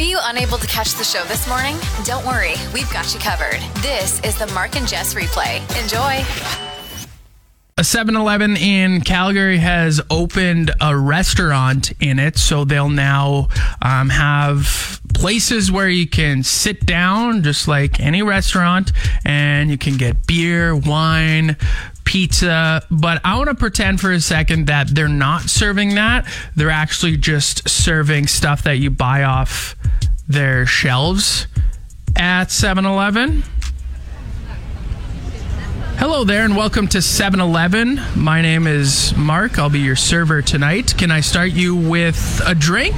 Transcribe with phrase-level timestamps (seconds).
[0.00, 1.76] Were you unable to catch the show this morning?
[2.04, 3.60] Don't worry, we've got you covered.
[3.82, 5.60] This is the Mark and Jess replay.
[5.78, 6.24] Enjoy.
[7.76, 13.48] A 7 Eleven in Calgary has opened a restaurant in it, so they'll now
[13.82, 18.92] um, have places where you can sit down, just like any restaurant,
[19.26, 21.58] and you can get beer, wine,
[22.04, 22.82] pizza.
[22.90, 26.26] But I want to pretend for a second that they're not serving that.
[26.56, 29.76] They're actually just serving stuff that you buy off
[30.30, 31.48] their shelves
[32.16, 33.42] at 7 Eleven.
[35.98, 38.00] Hello there, and welcome to 7 Eleven.
[38.14, 39.58] My name is Mark.
[39.58, 40.94] I'll be your server tonight.
[40.96, 42.94] Can I start you with a drink?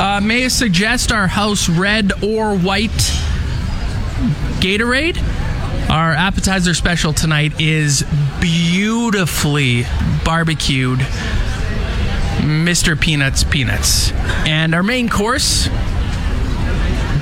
[0.00, 2.90] Uh, may I suggest our house red or white
[4.60, 5.18] Gatorade?
[5.90, 8.04] Our appetizer special tonight is
[8.40, 9.84] beautifully
[10.24, 11.00] barbecued
[12.40, 12.98] Mr.
[12.98, 14.12] Peanuts Peanuts.
[14.46, 15.68] And our main course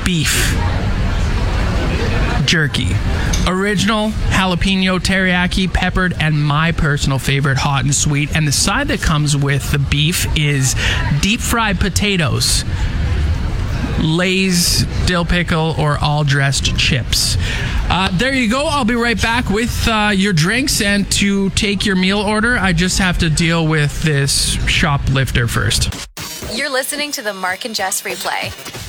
[0.09, 0.55] beef
[2.47, 2.89] jerky.
[3.47, 8.35] Original jalapeno teriyaki, peppered, and my personal favorite, hot and sweet.
[8.35, 10.75] And the side that comes with the beef is
[11.21, 12.65] deep fried potatoes.
[14.01, 17.37] Lay's dill pickle or all dressed chips.
[17.91, 18.65] Uh, there you go.
[18.65, 22.57] I'll be right back with uh, your drinks and to take your meal order.
[22.57, 26.09] I just have to deal with this shoplifter first.
[26.55, 28.88] You're listening to the Mark and Jess replay.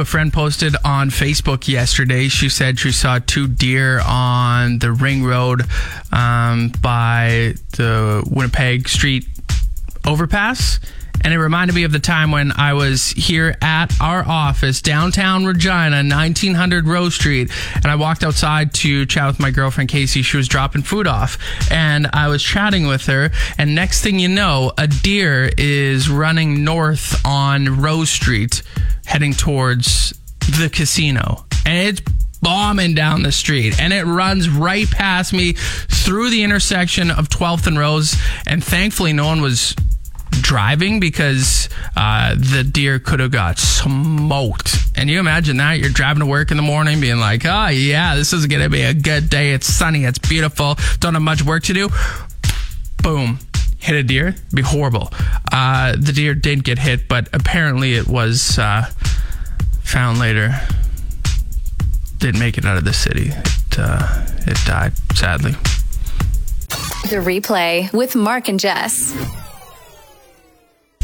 [0.00, 2.26] A friend posted on Facebook yesterday.
[2.26, 5.62] She said she saw two deer on the ring road
[6.10, 9.28] um, by the Winnipeg Street
[10.04, 10.80] overpass.
[11.24, 15.46] And it reminded me of the time when I was here at our office, downtown
[15.46, 17.50] Regina, 1900 Rose Street.
[17.76, 20.20] And I walked outside to chat with my girlfriend, Casey.
[20.22, 21.38] She was dropping food off.
[21.70, 23.30] And I was chatting with her.
[23.56, 28.62] And next thing you know, a deer is running north on Rose Street,
[29.06, 31.46] heading towards the casino.
[31.64, 32.02] And it's
[32.42, 37.66] bombing down the street and it runs right past me through the intersection of 12th
[37.66, 38.14] and Rose.
[38.46, 39.74] And thankfully, no one was
[40.42, 44.76] driving because uh, the deer could have got smoked.
[44.96, 48.14] And you imagine that you're driving to work in the morning, being like, "Oh yeah,
[48.16, 49.52] this is gonna be a good day.
[49.52, 50.04] It's sunny.
[50.04, 50.76] It's beautiful.
[51.00, 51.88] Don't have much work to do."
[53.02, 53.38] Boom.
[53.78, 55.12] Hit a deer, be horrible.
[55.52, 58.90] Uh, the deer did get hit, but apparently it was uh,
[59.82, 60.58] found later.
[62.16, 63.28] Didn't make it out of the city.
[63.28, 65.52] It, uh, it died, sadly.
[67.10, 69.12] The replay with Mark and Jess.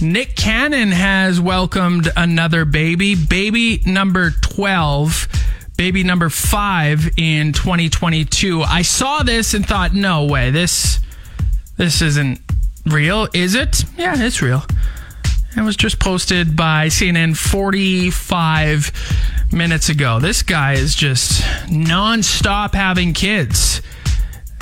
[0.01, 5.29] Nick Cannon has welcomed another baby, baby number 12,
[5.77, 8.63] baby number 5 in 2022.
[8.63, 10.51] I saw this and thought, "No way.
[10.51, 11.01] This
[11.77, 12.41] this isn't
[12.87, 14.65] real, is it?" Yeah, it's real.
[15.55, 18.93] It was just posted by CNN 45
[19.53, 20.19] minutes ago.
[20.19, 23.83] This guy is just nonstop having kids.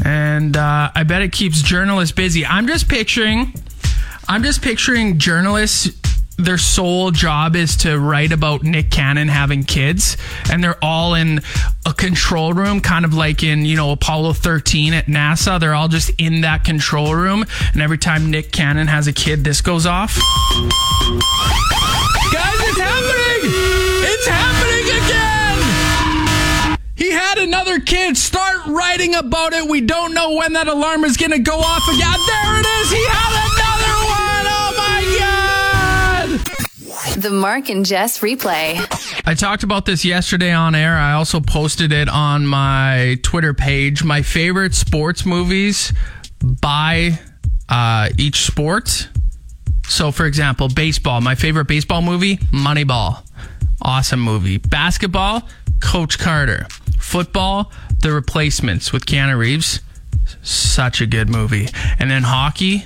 [0.04, 2.44] And uh, I bet it keeps journalists busy.
[2.46, 3.52] I'm just picturing
[4.30, 5.88] I'm just picturing journalists.
[6.36, 10.18] Their sole job is to write about Nick Cannon having kids,
[10.52, 11.40] and they're all in
[11.86, 15.58] a control room, kind of like in you know Apollo 13 at NASA.
[15.58, 19.44] They're all just in that control room, and every time Nick Cannon has a kid,
[19.44, 20.14] this goes off.
[20.14, 20.22] Guys,
[22.60, 23.50] it's happening!
[24.04, 26.76] It's happening again!
[26.94, 28.16] He had another kid.
[28.16, 29.66] Start writing about it.
[29.68, 32.18] We don't know when that alarm is going to go off again.
[32.28, 32.90] There it is.
[32.92, 33.37] He had
[37.18, 38.76] The Mark and Jess replay.
[39.26, 40.94] I talked about this yesterday on air.
[40.94, 44.04] I also posted it on my Twitter page.
[44.04, 45.92] My favorite sports movies
[46.40, 47.18] by
[47.68, 49.08] uh, each sport.
[49.88, 51.20] So, for example, baseball.
[51.20, 53.26] My favorite baseball movie, Moneyball.
[53.82, 54.58] Awesome movie.
[54.58, 55.42] Basketball,
[55.80, 56.66] Coach Carter.
[57.00, 59.80] Football, The Replacements with Keanu Reeves.
[60.42, 61.68] Such a good movie.
[61.98, 62.84] And then hockey,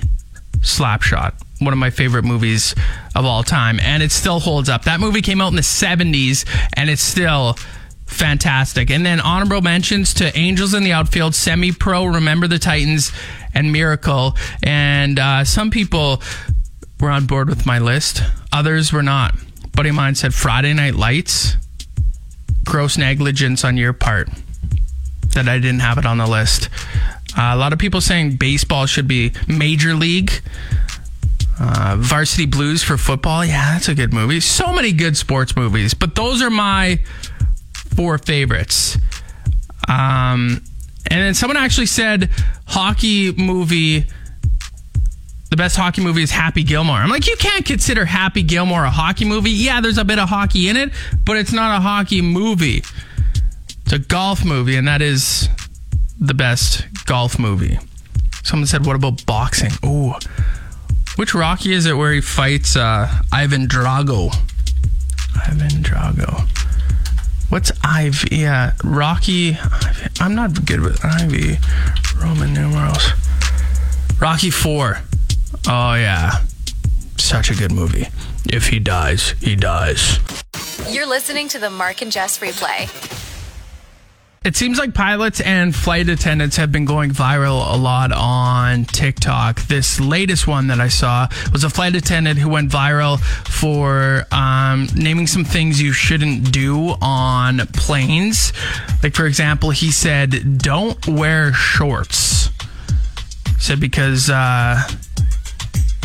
[0.59, 1.33] Slapshot.
[1.63, 2.75] One of my favorite movies
[3.15, 3.79] of all time.
[3.79, 4.85] And it still holds up.
[4.85, 7.57] That movie came out in the 70s and it's still
[8.05, 8.89] fantastic.
[8.89, 13.11] And then honorable mentions to Angels in the Outfield, Semi Pro, Remember the Titans,
[13.53, 14.35] and Miracle.
[14.61, 16.21] And uh, some people
[16.99, 18.21] were on board with my list,
[18.51, 19.35] others were not.
[19.75, 21.57] buddy of mine said Friday Night Lights,
[22.63, 24.29] gross negligence on your part
[25.33, 26.69] that I didn't have it on the list.
[27.37, 30.31] Uh, a lot of people saying baseball should be major league.
[31.59, 33.45] Uh, Varsity Blues for football.
[33.45, 34.39] Yeah, that's a good movie.
[34.39, 36.99] So many good sports movies, but those are my
[37.95, 38.97] four favorites.
[39.87, 40.63] Um,
[41.09, 42.29] and then someone actually said
[42.65, 44.05] hockey movie.
[45.51, 46.97] The best hockey movie is Happy Gilmore.
[46.97, 49.51] I'm like, you can't consider Happy Gilmore a hockey movie.
[49.51, 50.91] Yeah, there's a bit of hockey in it,
[51.23, 52.83] but it's not a hockey movie.
[53.83, 55.47] It's a golf movie, and that is
[56.19, 57.77] the best golf movie.
[58.43, 59.71] Someone said, what about boxing?
[59.85, 60.13] Ooh.
[61.15, 64.33] Which Rocky is it where he fights uh, Ivan Drago?
[65.35, 66.47] Ivan Drago.
[67.49, 68.31] What's IV?
[68.31, 69.57] Yeah, Rocky.
[70.19, 71.59] I'm not good with IV.
[72.19, 73.11] Roman numerals.
[74.19, 74.99] Rocky 4.
[75.67, 76.39] Oh, yeah.
[77.17, 78.07] Such a good movie.
[78.45, 80.19] If he dies, he dies.
[80.89, 82.89] You're listening to the Mark and Jess replay.
[84.45, 89.61] It seems like pilots and flight attendants have been going viral a lot on TikTok.
[89.67, 94.89] This latest one that I saw was a flight attendant who went viral for um,
[94.97, 98.51] naming some things you shouldn't do on planes.
[99.01, 102.49] Like, for example, he said, don't wear shorts.
[103.59, 104.81] Said, because uh,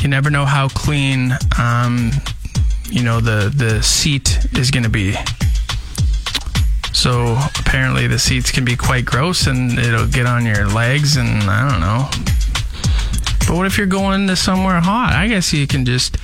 [0.00, 2.12] you never know how clean, um,
[2.88, 5.16] you know, the, the seat is going to be.
[6.98, 11.28] So apparently the seats can be quite gross and it'll get on your legs and
[11.44, 12.08] I don't know.
[13.46, 15.12] But what if you're going to somewhere hot?
[15.12, 16.16] I guess you can just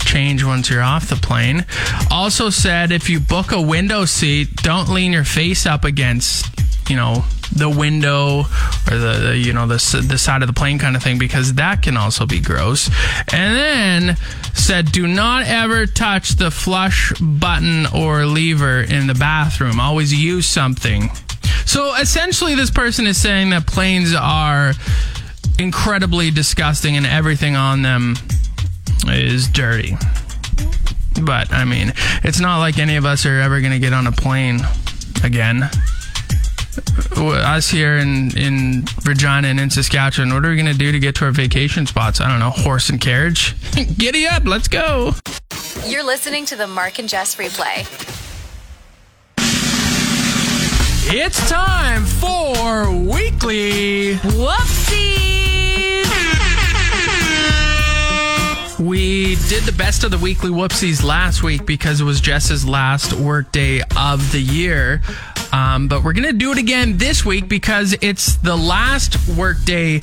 [0.00, 1.64] change once you're off the plane.
[2.10, 6.48] Also said if you book a window seat, don't lean your face up against,
[6.90, 7.24] you know,
[7.54, 8.42] the window
[8.90, 11.54] or the, the you know the the side of the plane kind of thing because
[11.54, 12.88] that can also be gross.
[13.32, 14.16] And then
[14.54, 19.80] said do not ever touch the flush button or lever in the bathroom.
[19.80, 21.10] Always use something.
[21.64, 24.72] So essentially this person is saying that planes are
[25.58, 28.16] incredibly disgusting and everything on them
[29.08, 29.96] is dirty.
[31.22, 31.92] But I mean,
[32.22, 34.60] it's not like any of us are ever going to get on a plane
[35.24, 35.68] again
[37.16, 40.98] us here in, in Regina and in Saskatchewan, what are we going to do to
[40.98, 42.20] get to our vacation spots?
[42.20, 43.54] I don't know, horse and carriage?
[43.98, 45.14] Giddy up, let's go.
[45.86, 47.86] You're listening to the Mark and Jess replay.
[51.08, 55.36] It's time for weekly Whoopsies!
[58.78, 63.14] We did the best of the weekly whoopsies last week because it was Jess's last
[63.14, 65.00] work day of the year.
[65.52, 69.62] Um, but we're going to do it again this week because it's the last work
[69.64, 70.00] day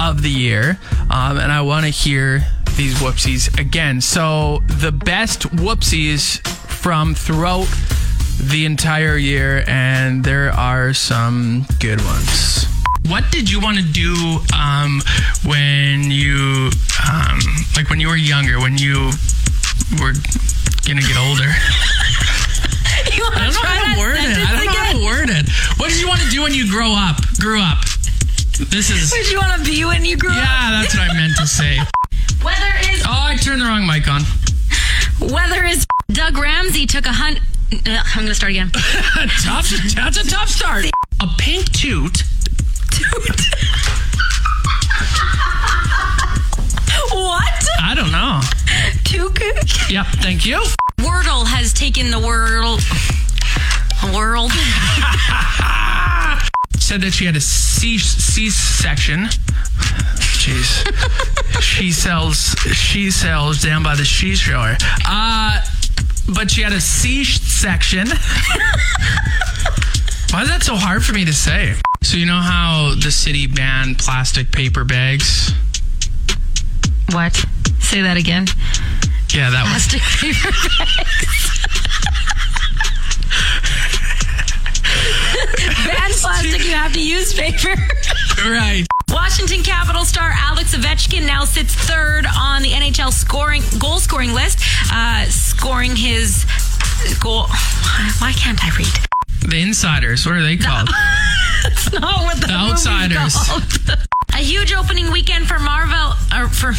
[0.00, 0.78] of the year.
[1.10, 2.46] Um, and I want to hear
[2.76, 4.00] these whoopsies again.
[4.00, 7.68] So the best whoopsies from throughout
[8.40, 12.64] the entire year, and there are some good ones.
[13.06, 15.02] What did you want to do um,
[15.44, 16.70] when you,
[17.12, 17.38] um,
[17.76, 19.10] like when you were younger, when you
[20.00, 20.14] were
[20.86, 21.50] gonna get older?
[23.16, 24.20] You want I don't know how to word it.
[24.20, 24.59] I don't know how to word
[25.30, 25.48] it.
[25.78, 27.16] What did you want to do when you grow up?
[27.38, 27.78] Grew up.
[28.70, 29.10] This is.
[29.10, 30.36] What did you want to be when you grew up?
[30.36, 31.78] Yeah, that's what I meant to say.
[32.44, 34.22] Weather is Oh, I turned the wrong mic on.
[35.32, 35.86] weather is.
[36.12, 37.38] Doug Ramsey took a hunt.
[37.72, 38.70] Uh, I'm gonna start again.
[39.44, 39.70] tough.
[39.94, 40.86] That's a tough start.
[41.20, 42.24] A pink toot.
[42.90, 43.40] Toot.
[47.12, 47.64] what?
[47.80, 48.40] I don't know.
[49.04, 49.38] Took.
[49.90, 50.06] Yep.
[50.20, 50.62] Thank you.
[50.98, 52.80] Wordle has taken the world.
[54.04, 54.52] World.
[56.78, 59.26] Said that she had a C C section.
[60.40, 60.82] Jeez.
[61.62, 64.76] she sells she sells down by the seashore.
[65.06, 65.60] Uh
[66.34, 68.06] but she had a C section.
[70.30, 71.74] Why is that so hard for me to say?
[72.02, 75.52] So you know how the city banned plastic paper bags?
[77.12, 77.34] What?
[77.80, 78.46] Say that again.
[79.34, 81.59] Yeah, that was Plastic paper bags.
[86.12, 87.74] Plastic, you have to use paper.
[88.48, 88.86] right.
[89.10, 94.60] Washington Capital star Alex Ovechkin now sits third on the NHL scoring goal scoring list,
[94.92, 96.44] uh, scoring his
[97.20, 97.46] goal.
[98.18, 99.50] Why can't I read?
[99.50, 100.88] The insiders, what are they called?
[101.62, 103.36] That's not what the, The outsiders.
[104.34, 106.72] A huge opening weekend for Marvel or for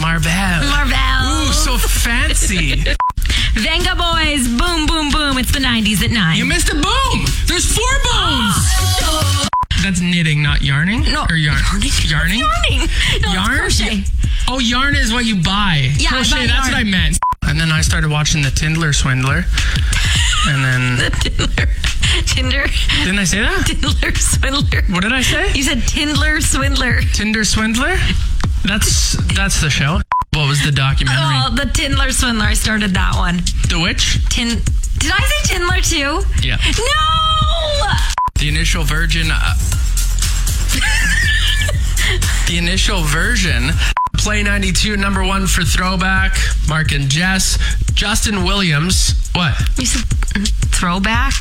[0.00, 0.30] Marvel.
[0.30, 1.48] Marvel.
[1.48, 2.84] Ooh, so fancy.
[3.56, 5.38] Vengaboys, boom, boom, boom.
[5.38, 6.36] It's the 90s at 9.
[6.36, 7.24] You missed a boom.
[7.46, 8.56] There's four booms.
[9.82, 11.02] That's knitting, not yarning.
[11.10, 11.58] No, or yarn.
[11.72, 11.90] yarning.
[12.04, 12.38] Yarning.
[12.40, 12.88] Yarning.
[13.22, 13.58] No, yarn.
[13.58, 14.04] crochet.
[14.48, 15.90] Oh, yarn is what you buy.
[15.96, 16.34] Yeah, crochet.
[16.36, 16.72] buy that's yarn.
[16.72, 17.18] what I meant.
[17.42, 19.44] And then I started watching the Tindler Swindler.
[20.48, 22.26] And then the Tindler.
[22.26, 22.66] Tinder.
[23.04, 23.66] didn't I say that?
[23.66, 24.82] Tindler Swindler.
[24.94, 25.52] What did I say?
[25.54, 27.00] You said Tindler Swindler.
[27.14, 27.96] Tinder Swindler?
[28.64, 30.00] That's that's the show.
[30.36, 31.22] What was the documentary?
[31.24, 32.44] Oh, the Tindler Swindler.
[32.44, 33.36] I started that one.
[33.70, 34.18] The Witch?
[34.28, 34.48] Tin.
[34.98, 36.20] Did I say Tindler too?
[36.46, 36.58] Yeah.
[36.76, 37.92] No!
[38.38, 39.28] The initial version.
[39.30, 39.54] Uh,
[42.48, 43.70] the initial version.
[44.18, 46.36] Play 92, number one for throwback.
[46.68, 47.56] Mark and Jess.
[47.94, 49.14] Justin Williams.
[49.32, 49.54] What?
[49.78, 50.04] You said
[50.70, 51.32] throwback?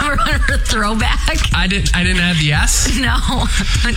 [0.00, 1.38] Number one for throwback?
[1.54, 1.94] I didn't.
[1.94, 2.88] I didn't add the S.
[2.98, 3.14] No.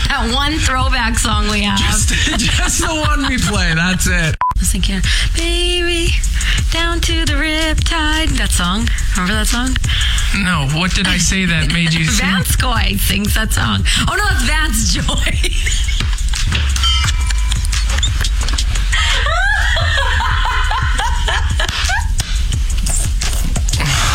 [0.08, 1.80] that one throwback song we have.
[1.80, 3.74] Just, just the one we play.
[3.74, 4.36] That's it.
[4.36, 5.02] I was thinking,
[5.36, 6.10] baby,
[6.72, 8.38] down to the riptide.
[8.38, 8.88] That song.
[9.18, 9.76] Remember that song?
[10.44, 10.68] No.
[10.78, 12.26] What did I say that made you sing?
[12.26, 13.84] Vance Coy sings that song.
[14.08, 15.32] Oh no, it's Vance Joy.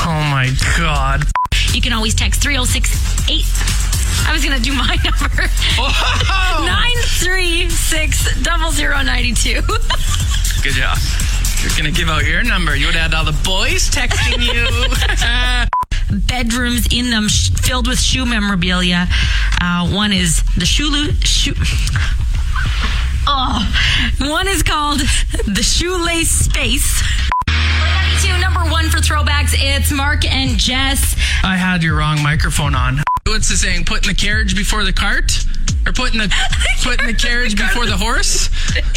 [0.08, 1.26] Oh my god.
[1.76, 3.44] You can always text 3068.
[4.26, 5.42] I was gonna do my number.
[6.66, 9.60] Nine three six double zero ninety two.
[10.62, 10.96] good job.
[11.60, 12.74] You're gonna give out your number.
[12.74, 14.66] You would have all the boys texting you.
[16.26, 19.06] Bedrooms in them sh- filled with shoe memorabilia.
[19.60, 21.54] Uh, one is the shoe shoe.
[23.28, 23.60] Oh,
[24.20, 25.00] one is called
[25.46, 27.02] the shoelace space.
[27.48, 29.52] 92, number one for throwbacks.
[29.54, 31.16] It's Mark and Jess.
[31.44, 32.98] I had your wrong microphone on.
[33.26, 33.84] What's the saying?
[33.84, 35.32] Putting the carriage before the cart,
[35.86, 36.32] or putting the
[36.82, 38.48] putting the carriage before the horse?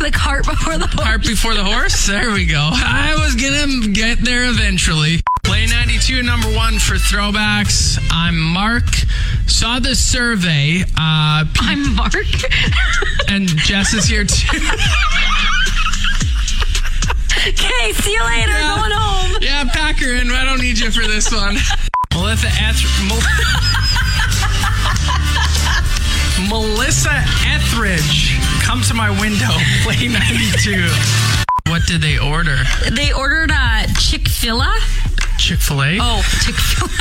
[0.00, 1.04] The cart before the horse.
[1.04, 2.06] Cart before the horse.
[2.06, 2.58] There we go.
[2.72, 5.20] I was gonna get there eventually.
[5.44, 7.98] Play 92, number one for throwbacks.
[8.10, 8.84] I'm Mark.
[9.46, 10.82] Saw the survey.
[10.96, 12.12] Uh, pe- I'm Mark.
[13.28, 14.58] and Jess is here too.
[17.48, 18.52] Okay, see you later.
[18.52, 18.76] Yeah.
[18.76, 19.36] Going home.
[19.40, 20.30] Yeah, pack her in.
[20.30, 21.56] I don't need you for this one.
[22.14, 23.22] Melissa Eth- Mel-
[26.48, 29.48] Melissa Etheridge, come to my window.
[29.82, 30.88] Play 92.
[31.70, 32.56] What did they order?
[32.90, 34.80] They ordered uh, Chick Fil A.
[35.38, 35.98] Chick fil A?
[36.00, 36.90] Oh, Chick Fil A.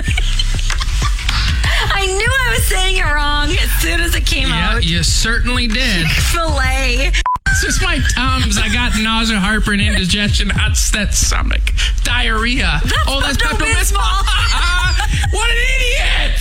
[1.90, 4.86] I knew I was saying it wrong as soon as it came yeah, out.
[4.86, 6.06] you certainly did.
[6.08, 7.12] Filet.
[7.58, 8.60] It's just my Tums.
[8.60, 11.74] I got nausea, heartburn, indigestion, upset stomach,
[12.04, 12.80] diarrhea.
[13.08, 13.98] oh, that's Pepto Pepto-Bismol.
[15.34, 16.40] what an idiot!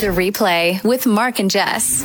[0.00, 2.02] The replay with Mark and Jess.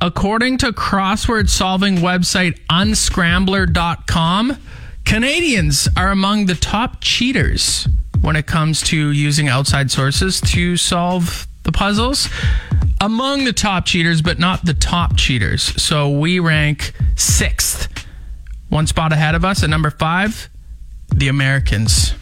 [0.00, 4.56] According to crossword solving website unscrambler.com,
[5.04, 7.88] Canadians are among the top cheaters
[8.20, 12.28] when it comes to using outside sources to solve the puzzles.
[13.00, 15.62] Among the top cheaters, but not the top cheaters.
[15.82, 17.88] So we rank sixth.
[18.68, 20.48] One spot ahead of us at number five,
[21.08, 22.14] the Americans.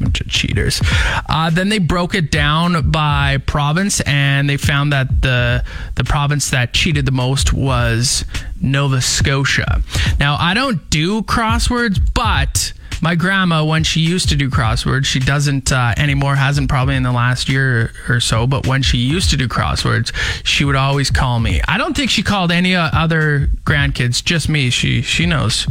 [0.00, 0.80] bunch of cheaters.
[1.28, 6.50] Uh, then they broke it down by province, and they found that the the province
[6.50, 8.24] that cheated the most was
[8.60, 9.82] Nova Scotia.
[10.18, 15.20] Now I don't do crosswords, but my grandma, when she used to do crosswords, she
[15.20, 16.34] doesn't uh, anymore.
[16.34, 18.46] Hasn't probably in the last year or so.
[18.46, 20.12] But when she used to do crosswords,
[20.44, 21.60] she would always call me.
[21.68, 24.70] I don't think she called any uh, other grandkids, just me.
[24.70, 25.66] She she knows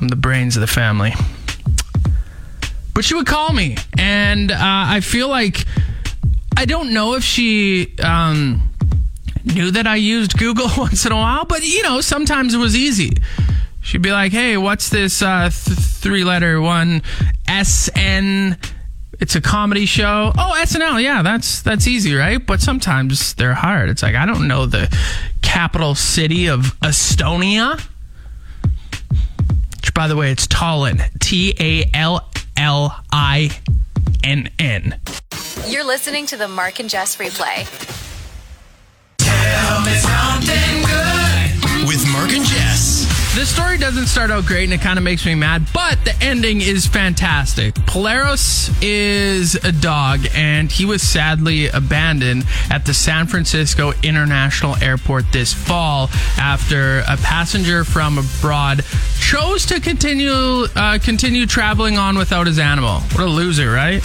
[0.00, 1.12] I'm the brains of the family
[2.96, 5.66] but she would call me and uh, i feel like
[6.56, 8.70] i don't know if she um,
[9.44, 12.74] knew that i used google once in a while but you know sometimes it was
[12.74, 13.10] easy
[13.86, 17.00] she'd be like hey what's this uh, th- three letter one
[17.62, 18.56] sn
[19.18, 20.30] it's a comedy show.
[20.36, 22.44] Oh snl yeah that's that's easy right?
[22.44, 23.88] But sometimes they're hard.
[23.88, 24.94] It's like i don't know the
[25.40, 27.80] capital city of estonia.
[29.80, 31.00] Which by the way it's tallinn.
[31.20, 31.80] T-a-l-l-i-n-n
[35.68, 37.64] You're listening to the Mark and Jess replay.
[41.88, 42.55] With Mark and Jess.
[43.36, 46.16] This story doesn't start out great and it kind of makes me mad, but the
[46.22, 47.74] ending is fantastic.
[47.84, 55.30] Polaris is a dog and he was sadly abandoned at the San Francisco International Airport
[55.32, 58.82] this fall after a passenger from abroad
[59.20, 63.00] chose to continue uh, continue traveling on without his animal.
[63.00, 64.02] What a loser, right?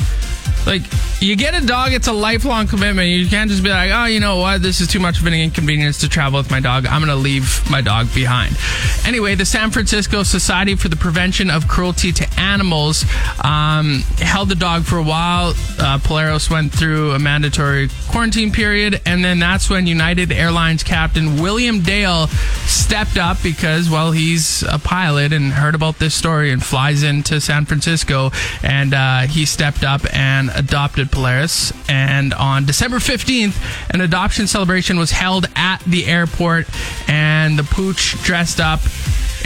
[0.65, 0.81] Like
[1.21, 3.09] you get a dog, it's a lifelong commitment.
[3.09, 5.33] You can't just be like, oh, you know what, this is too much of an
[5.33, 6.85] inconvenience to travel with my dog.
[6.85, 8.57] I'm gonna leave my dog behind.
[9.05, 13.05] Anyway, the San Francisco Society for the Prevention of Cruelty to Animals
[13.43, 15.53] um, held the dog for a while.
[15.79, 21.41] Uh, Polaris went through a mandatory quarantine period, and then that's when United Airlines captain
[21.41, 22.27] William Dale
[22.67, 27.41] stepped up because, well, he's a pilot and heard about this story and flies into
[27.41, 28.31] San Francisco,
[28.63, 31.73] and uh, he stepped up and adopted Polaris.
[31.89, 33.55] And on December 15th,
[33.93, 36.67] an adoption celebration was held at the airport,
[37.07, 38.81] and the pooch dressed up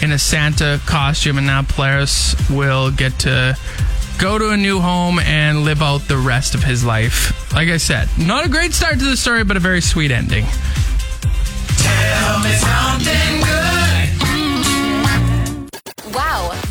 [0.01, 3.57] in a Santa costume, and now Polaris will get to
[4.17, 7.53] go to a new home and live out the rest of his life.
[7.53, 10.45] Like I said, not a great start to the story, but a very sweet ending.
[11.77, 13.64] Tell me something good.